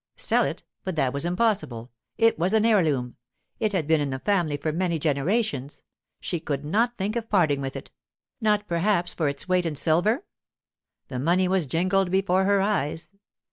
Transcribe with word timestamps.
Sell 0.15 0.43
it! 0.43 0.63
But 0.83 0.95
that 0.95 1.13
was 1.13 1.25
impossible. 1.25 1.91
It 2.17 2.39
was 2.39 2.53
an 2.53 2.65
heirloom! 2.65 3.17
it 3.59 3.71
had 3.71 3.85
been 3.85 4.01
in 4.01 4.09
the 4.09 4.17
family 4.17 4.57
for 4.57 4.71
many 4.71 4.97
generations; 4.97 5.83
she 6.19 6.39
could 6.39 6.65
not 6.65 6.97
think 6.97 7.15
of 7.15 7.29
parting 7.29 7.61
with 7.61 7.75
it—not 7.75 8.67
perhaps 8.67 9.13
for 9.13 9.29
its 9.29 9.47
weight 9.47 9.67
in 9.67 9.75
silver?—the 9.75 11.19
money 11.19 11.47
was 11.47 11.67
jingled 11.67 12.09
before 12.09 12.45
her 12.45 12.61
eyes. 12.61 13.11